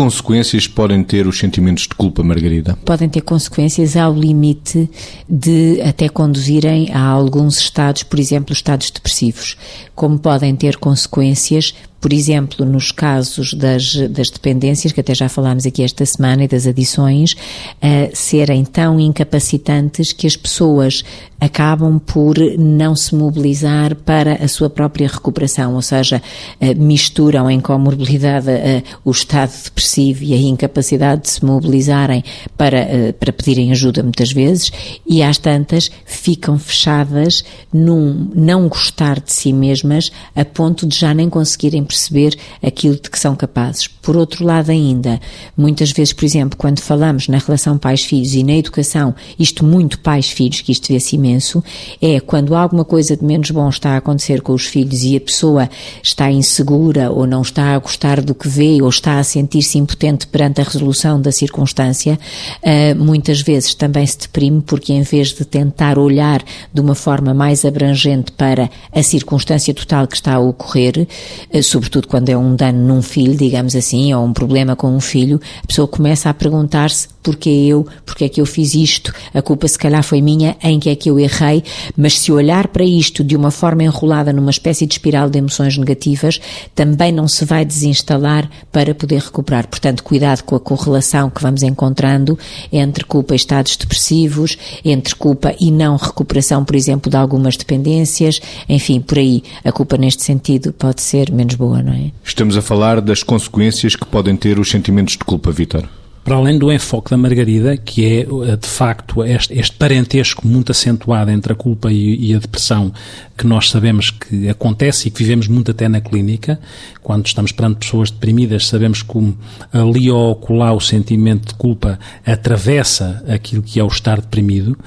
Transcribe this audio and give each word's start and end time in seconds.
consequências 0.00 0.66
podem 0.66 1.04
ter 1.04 1.26
os 1.26 1.38
sentimentos 1.38 1.82
de 1.82 1.90
culpa, 1.90 2.22
Margarida? 2.22 2.74
Podem 2.86 3.06
ter 3.06 3.20
consequências 3.20 3.98
ao 3.98 4.14
limite 4.14 4.88
de 5.28 5.78
até 5.82 6.08
conduzirem 6.08 6.90
a 6.90 7.02
alguns 7.02 7.58
estados, 7.58 8.02
por 8.02 8.18
exemplo, 8.18 8.54
estados 8.54 8.90
depressivos, 8.90 9.58
como 9.94 10.18
podem 10.18 10.56
ter 10.56 10.78
consequências 10.78 11.74
por 12.00 12.12
exemplo, 12.12 12.64
nos 12.64 12.90
casos 12.90 13.52
das, 13.52 13.94
das 14.08 14.30
dependências, 14.30 14.92
que 14.92 15.00
até 15.00 15.14
já 15.14 15.28
falámos 15.28 15.66
aqui 15.66 15.82
esta 15.82 16.04
semana, 16.06 16.44
e 16.44 16.48
das 16.48 16.66
adições, 16.66 17.32
uh, 17.32 18.10
serem 18.14 18.64
tão 18.64 18.98
incapacitantes 18.98 20.12
que 20.12 20.26
as 20.26 20.34
pessoas 20.34 21.04
acabam 21.38 21.98
por 21.98 22.36
não 22.58 22.94
se 22.94 23.14
mobilizar 23.14 23.94
para 23.94 24.34
a 24.44 24.48
sua 24.48 24.68
própria 24.70 25.08
recuperação, 25.08 25.74
ou 25.74 25.82
seja, 25.82 26.22
uh, 26.60 26.82
misturam 26.82 27.50
em 27.50 27.60
comorbilidade 27.60 28.48
uh, 28.48 28.82
o 29.04 29.10
estado 29.10 29.52
depressivo 29.64 30.24
e 30.24 30.32
a 30.32 30.38
incapacidade 30.38 31.22
de 31.22 31.30
se 31.30 31.44
mobilizarem 31.44 32.24
para, 32.56 33.14
para 33.18 33.32
pedirem 33.32 33.72
ajuda 33.72 34.02
muitas 34.02 34.32
vezes, 34.32 34.72
e 35.06 35.22
às 35.22 35.36
tantas 35.36 35.90
ficam 36.06 36.58
fechadas 36.58 37.42
num 37.70 38.30
não 38.34 38.68
gostar 38.68 39.20
de 39.20 39.32
si 39.32 39.52
mesmas 39.52 40.10
a 40.34 40.44
ponto 40.44 40.86
de 40.86 40.96
já 40.96 41.12
nem 41.12 41.28
conseguirem 41.28 41.84
perceber 41.90 42.36
aquilo 42.62 42.94
de 42.94 43.10
que 43.10 43.18
são 43.18 43.34
capazes. 43.34 43.88
Por 43.88 44.16
outro 44.16 44.44
lado, 44.44 44.70
ainda, 44.70 45.20
muitas 45.56 45.90
vezes, 45.90 46.12
por 46.12 46.24
exemplo, 46.24 46.56
quando 46.56 46.80
falamos 46.80 47.28
na 47.28 47.38
relação 47.38 47.76
pais-filhos 47.76 48.34
e 48.34 48.42
na 48.42 48.54
educação, 48.54 49.14
isto 49.38 49.64
muito 49.64 49.98
pais-filhos, 49.98 50.60
que 50.60 50.72
isto 50.72 50.88
vê-se 50.88 51.16
imenso, 51.16 51.62
é 52.00 52.20
quando 52.20 52.54
alguma 52.54 52.84
coisa 52.84 53.16
de 53.16 53.24
menos 53.24 53.50
bom 53.50 53.68
está 53.68 53.90
a 53.90 53.96
acontecer 53.98 54.40
com 54.40 54.52
os 54.52 54.66
filhos 54.66 55.02
e 55.02 55.16
a 55.16 55.20
pessoa 55.20 55.68
está 56.02 56.30
insegura 56.30 57.10
ou 57.10 57.26
não 57.26 57.42
está 57.42 57.74
a 57.74 57.78
gostar 57.78 58.20
do 58.20 58.34
que 58.34 58.48
vê 58.48 58.80
ou 58.80 58.88
está 58.88 59.18
a 59.18 59.24
sentir-se 59.24 59.78
impotente 59.78 60.26
perante 60.26 60.60
a 60.60 60.64
resolução 60.64 61.20
da 61.20 61.32
circunstância, 61.32 62.18
uh, 62.62 63.04
muitas 63.04 63.42
vezes 63.42 63.74
também 63.74 64.06
se 64.06 64.18
deprime 64.18 64.60
porque 64.60 64.92
em 64.92 65.02
vez 65.02 65.28
de 65.28 65.44
tentar 65.44 65.98
olhar 65.98 66.42
de 66.72 66.80
uma 66.80 66.94
forma 66.94 67.34
mais 67.34 67.64
abrangente 67.64 68.32
para 68.32 68.70
a 68.94 69.02
circunstância 69.02 69.74
total 69.74 70.06
que 70.06 70.14
está 70.14 70.34
a 70.34 70.40
ocorrer, 70.40 71.06
uh, 71.52 71.62
sobretudo 71.80 72.06
quando 72.06 72.28
é 72.28 72.36
um 72.36 72.54
dano 72.54 72.86
num 72.86 73.00
filho, 73.00 73.34
digamos 73.34 73.74
assim, 73.74 74.12
ou 74.12 74.24
um 74.24 74.32
problema 74.34 74.76
com 74.76 74.94
um 74.94 75.00
filho, 75.00 75.40
a 75.64 75.66
pessoa 75.66 75.88
começa 75.88 76.28
a 76.28 76.34
perguntar-se 76.34 77.08
porque 77.22 77.48
eu, 77.48 77.86
porque 78.04 78.24
é 78.24 78.28
que 78.28 78.40
eu 78.40 78.46
fiz 78.46 78.74
isto, 78.74 79.12
a 79.34 79.42
culpa 79.42 79.68
se 79.68 79.78
calhar 79.78 80.02
foi 80.02 80.20
minha, 80.20 80.56
em 80.62 80.78
que 80.78 80.88
é 80.88 80.96
que 80.96 81.10
eu 81.10 81.18
errei, 81.18 81.62
mas 81.96 82.18
se 82.18 82.32
olhar 82.32 82.68
para 82.68 82.84
isto 82.84 83.22
de 83.22 83.36
uma 83.36 83.50
forma 83.50 83.84
enrolada 83.84 84.32
numa 84.32 84.50
espécie 84.50 84.86
de 84.86 84.94
espiral 84.94 85.28
de 85.28 85.38
emoções 85.38 85.76
negativas, 85.76 86.40
também 86.74 87.12
não 87.12 87.28
se 87.28 87.44
vai 87.44 87.64
desinstalar 87.64 88.48
para 88.72 88.94
poder 88.94 89.20
recuperar. 89.20 89.66
Portanto, 89.66 90.02
cuidado 90.02 90.42
com 90.42 90.56
a 90.56 90.60
correlação 90.60 91.30
que 91.30 91.42
vamos 91.42 91.62
encontrando 91.62 92.38
entre 92.72 93.04
culpa 93.04 93.34
e 93.34 93.36
estados 93.36 93.76
depressivos, 93.76 94.56
entre 94.84 95.14
culpa 95.14 95.54
e 95.60 95.70
não 95.70 95.96
recuperação, 95.96 96.64
por 96.64 96.76
exemplo, 96.76 97.10
de 97.10 97.16
algumas 97.16 97.56
dependências, 97.56 98.40
enfim, 98.68 99.00
por 99.00 99.18
aí, 99.18 99.42
a 99.64 99.72
culpa 99.72 99.96
neste 99.96 100.22
sentido 100.22 100.72
pode 100.72 101.02
ser 101.02 101.30
menos 101.30 101.54
boa, 101.54 101.82
não 101.82 101.92
é? 101.92 102.10
Estamos 102.24 102.56
a 102.56 102.62
falar 102.62 103.00
das 103.00 103.22
consequências 103.22 103.94
que 103.94 104.06
podem 104.06 104.36
ter 104.36 104.58
os 104.58 104.70
sentimentos 104.70 105.14
de 105.14 105.24
culpa, 105.24 105.50
Vitor 105.50 105.99
para 106.22 106.36
além 106.36 106.58
do 106.58 106.70
enfoque 106.70 107.10
da 107.10 107.16
Margarida, 107.16 107.76
que 107.76 108.04
é 108.04 108.20
eh, 108.20 108.56
de 108.56 108.66
facto 108.66 109.24
este, 109.24 109.58
este 109.58 109.76
parentesco 109.76 110.46
muito 110.46 110.70
acentuado 110.70 111.30
entre 111.30 111.52
a 111.52 111.56
culpa 111.56 111.90
e, 111.90 112.30
e, 112.30 112.34
a 112.34 112.38
depressão, 112.38 112.92
que 113.36 113.46
nós 113.46 113.70
sabemos 113.70 114.10
que 114.10 114.48
acontece 114.48 115.08
e 115.08 115.10
que 115.10 115.22
vivemos 115.22 115.48
muito 115.48 115.70
até 115.70 115.88
na 115.88 116.00
clínica, 116.00 116.60
quando 117.02 117.26
estamos 117.26 117.52
perante 117.52 117.78
pessoas 117.78 118.10
deprimidas, 118.10 118.66
sabemos 118.66 119.02
como 119.02 119.36
ali 119.72 120.10
ou 120.10 120.30
ocular 120.30 120.74
o 120.74 120.80
sentimento 120.80 121.48
de 121.48 121.54
culpa 121.54 121.98
atravessa 122.24 123.24
aquilo 123.26 123.62
que 123.62 123.80
é 123.80 123.84
o 123.84 123.88
estar 123.88 124.20
deprimido. 124.20 124.78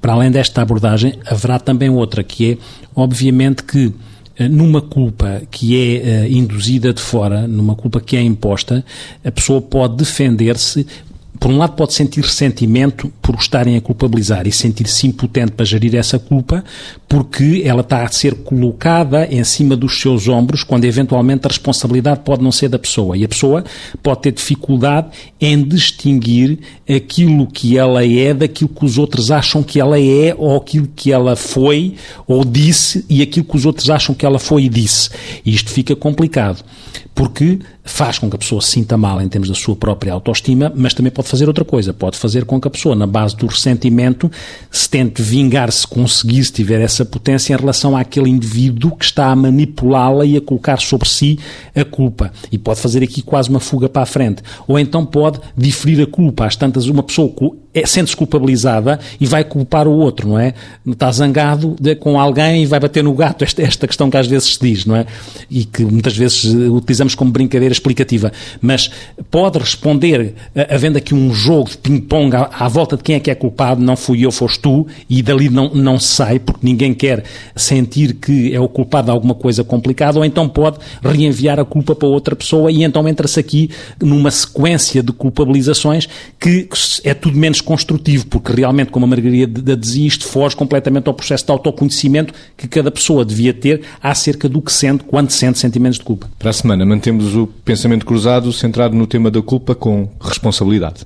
Para 0.00 0.12
além 0.12 0.30
desta 0.30 0.62
abordagem, 0.62 1.14
haverá 1.26 1.58
também 1.58 1.88
outra, 1.88 2.22
que 2.22 2.52
é, 2.52 2.58
obviamente, 2.94 3.64
que 3.64 3.92
numa 4.48 4.80
culpa 4.80 5.42
que 5.50 5.76
é 5.76 6.24
uh, 6.24 6.32
induzida 6.32 6.92
de 6.92 7.00
fora, 7.00 7.46
numa 7.46 7.74
culpa 7.74 8.00
que 8.00 8.16
é 8.16 8.22
imposta, 8.22 8.84
a 9.24 9.32
pessoa 9.32 9.60
pode 9.62 9.96
defender-se 9.96 10.86
por 11.46 11.52
um 11.52 11.58
lado, 11.58 11.76
pode 11.76 11.94
sentir 11.94 12.22
ressentimento 12.22 13.08
por 13.22 13.36
estarem 13.36 13.76
a 13.76 13.80
culpabilizar 13.80 14.48
e 14.48 14.50
sentir-se 14.50 15.06
impotente 15.06 15.52
para 15.52 15.64
gerir 15.64 15.94
essa 15.94 16.18
culpa, 16.18 16.64
porque 17.08 17.62
ela 17.64 17.82
está 17.82 18.02
a 18.02 18.08
ser 18.08 18.34
colocada 18.34 19.28
em 19.30 19.44
cima 19.44 19.76
dos 19.76 20.00
seus 20.00 20.26
ombros, 20.26 20.64
quando 20.64 20.86
eventualmente 20.86 21.46
a 21.46 21.48
responsabilidade 21.48 22.22
pode 22.24 22.42
não 22.42 22.50
ser 22.50 22.68
da 22.68 22.80
pessoa. 22.80 23.16
E 23.16 23.22
a 23.24 23.28
pessoa 23.28 23.64
pode 24.02 24.22
ter 24.22 24.32
dificuldade 24.32 25.06
em 25.40 25.62
distinguir 25.62 26.58
aquilo 26.88 27.46
que 27.46 27.78
ela 27.78 28.04
é 28.04 28.34
daquilo 28.34 28.70
que 28.70 28.84
os 28.84 28.98
outros 28.98 29.30
acham 29.30 29.62
que 29.62 29.78
ela 29.78 30.00
é, 30.00 30.34
ou 30.36 30.56
aquilo 30.56 30.88
que 30.96 31.12
ela 31.12 31.36
foi 31.36 31.94
ou 32.26 32.44
disse, 32.44 33.04
e 33.08 33.22
aquilo 33.22 33.46
que 33.46 33.56
os 33.56 33.64
outros 33.64 33.88
acham 33.88 34.16
que 34.16 34.26
ela 34.26 34.40
foi 34.40 34.64
e 34.64 34.68
disse. 34.68 35.10
E 35.44 35.54
isto 35.54 35.70
fica 35.70 35.94
complicado, 35.94 36.64
porque 37.14 37.60
faz 37.84 38.18
com 38.18 38.28
que 38.28 38.36
a 38.36 38.38
pessoa 38.38 38.60
se 38.60 38.72
sinta 38.72 38.96
mal 38.96 39.22
em 39.22 39.28
termos 39.28 39.48
da 39.48 39.54
sua 39.54 39.76
própria 39.76 40.12
autoestima, 40.12 40.72
mas 40.74 40.92
também 40.92 41.12
pode 41.12 41.28
fazer 41.28 41.35
outra 41.44 41.64
coisa. 41.64 41.92
Pode 41.92 42.16
fazer 42.16 42.44
com 42.44 42.60
que 42.60 42.66
a 42.66 42.70
pessoa, 42.70 42.94
na 42.94 43.06
base 43.06 43.36
do 43.36 43.46
ressentimento, 43.46 44.30
se 44.70 44.88
tente 44.88 45.20
vingar 45.20 45.70
se 45.70 45.86
conseguir, 45.86 46.44
se 46.44 46.52
tiver 46.52 46.80
essa 46.80 47.04
potência 47.04 47.52
em 47.52 47.56
relação 47.56 47.96
àquele 47.96 48.30
indivíduo 48.30 48.96
que 48.96 49.04
está 49.04 49.26
a 49.26 49.36
manipulá-la 49.36 50.24
e 50.24 50.36
a 50.36 50.40
colocar 50.40 50.80
sobre 50.80 51.08
si 51.08 51.38
a 51.74 51.84
culpa. 51.84 52.32
E 52.50 52.58
pode 52.58 52.80
fazer 52.80 53.02
aqui 53.02 53.22
quase 53.22 53.50
uma 53.50 53.60
fuga 53.60 53.88
para 53.88 54.02
a 54.02 54.06
frente. 54.06 54.42
Ou 54.66 54.78
então 54.78 55.04
pode 55.04 55.40
diferir 55.56 56.02
a 56.02 56.06
culpa. 56.06 56.46
Às 56.46 56.56
tantas, 56.56 56.86
uma 56.86 57.02
pessoa 57.02 57.30
é, 57.76 57.84
sente-se 57.84 58.16
culpabilizada 58.16 58.98
e 59.20 59.26
vai 59.26 59.44
culpar 59.44 59.86
o 59.86 59.92
outro, 59.92 60.30
não 60.30 60.38
é? 60.38 60.54
Está 60.86 61.12
zangado 61.12 61.76
com 62.00 62.18
alguém 62.18 62.62
e 62.62 62.66
vai 62.66 62.80
bater 62.80 63.04
no 63.04 63.12
gato. 63.12 63.44
Esta, 63.44 63.62
esta 63.62 63.86
questão 63.86 64.08
que 64.08 64.16
às 64.16 64.26
vezes 64.26 64.54
se 64.54 64.60
diz, 64.60 64.86
não 64.86 64.96
é? 64.96 65.04
E 65.50 65.66
que 65.66 65.84
muitas 65.84 66.16
vezes 66.16 66.44
utilizamos 66.44 67.14
como 67.14 67.30
brincadeira 67.30 67.72
explicativa, 67.72 68.32
mas 68.62 68.90
pode 69.30 69.58
responder, 69.58 70.34
havendo 70.70 70.96
aqui 70.96 71.12
um 71.16 71.32
jogo 71.32 71.70
de 71.70 71.78
ping-pong 71.78 72.34
à, 72.36 72.50
à, 72.52 72.68
volta 72.68 72.96
de 72.96 73.02
quem 73.02 73.16
é 73.16 73.20
que 73.20 73.30
é 73.30 73.34
culpado, 73.34 73.82
não 73.82 73.96
fui 73.96 74.24
eu, 74.24 74.32
foste 74.32 74.60
tu, 74.60 74.86
e 75.08 75.22
dali 75.22 75.48
não, 75.48 75.70
não 75.74 75.98
sai, 75.98 76.38
porque 76.38 76.60
ninguém 76.62 76.92
quer 76.92 77.24
sentir 77.54 78.14
que 78.14 78.54
é 78.54 78.60
o 78.60 78.68
culpado 78.68 79.06
de 79.06 79.10
alguma 79.10 79.34
coisa 79.34 79.64
complicada, 79.64 80.18
ou 80.18 80.24
então 80.24 80.48
pode 80.48 80.78
reenviar 81.02 81.58
a 81.58 81.64
culpa 81.64 81.94
para 81.94 82.08
outra 82.08 82.36
pessoa, 82.36 82.70
e 82.70 82.82
então 82.82 83.06
entra-se 83.08 83.38
aqui 83.40 83.70
numa 84.00 84.30
sequência 84.30 85.02
de 85.02 85.12
culpabilizações 85.12 86.08
que 86.40 86.68
é 87.04 87.14
tudo 87.14 87.36
menos 87.36 87.60
construtivo, 87.60 88.26
porque 88.26 88.52
realmente, 88.52 88.90
como 88.90 89.06
a 89.06 89.08
Margarida 89.08 89.76
dizia, 89.76 90.06
isto 90.06 90.26
foge 90.26 90.54
completamente 90.56 91.08
ao 91.08 91.14
processo 91.14 91.44
de 91.46 91.52
autoconhecimento 91.52 92.34
que 92.56 92.68
cada 92.68 92.90
pessoa 92.90 93.24
devia 93.24 93.54
ter 93.54 93.82
acerca 94.02 94.48
do 94.48 94.60
que 94.60 94.72
sente 94.72 95.04
quando 95.04 95.30
sente 95.30 95.58
sentimentos 95.58 95.98
de 95.98 96.04
culpa. 96.04 96.28
Para 96.38 96.50
a 96.50 96.52
semana, 96.52 96.84
mantemos 96.84 97.34
o 97.34 97.46
pensamento 97.46 98.04
cruzado 98.04 98.52
centrado 98.52 98.94
no 98.94 99.06
tema 99.06 99.30
da 99.30 99.40
culpa 99.40 99.74
com 99.74 100.08
responsabilidade. 100.20 101.05